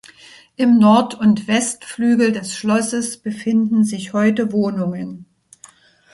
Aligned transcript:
Im 0.55 0.79
Nord- 0.79 1.13
und 1.13 1.47
Westflügel 1.47 2.31
des 2.31 2.55
Schlosses 2.55 3.17
befinden 3.19 3.83
sich 3.83 4.13
heute 4.13 4.51
Wohnungen. 4.51 5.27